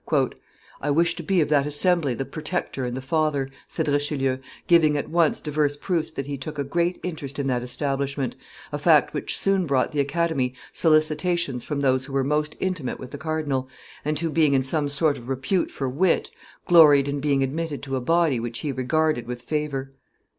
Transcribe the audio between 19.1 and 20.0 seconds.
with favor.